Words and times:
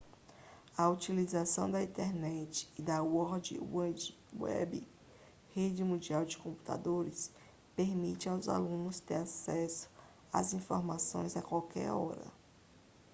a 0.79 0.89
utilização 0.89 1.69
da 1.69 1.83
internet 1.83 2.67
e 2.75 2.81
da 2.81 3.03
world 3.03 3.55
wide 3.61 4.17
web 4.33 4.83
rede 5.53 5.83
mundial 5.83 6.25
de 6.25 6.39
computadores 6.39 7.29
permite 7.75 8.27
aos 8.27 8.49
alunos 8.49 8.99
ter 8.99 9.17
acesso 9.21 9.87
às 10.33 10.53
informações 10.55 11.37
a 11.37 11.41
qualquer 11.43 11.91
hora 11.91 12.33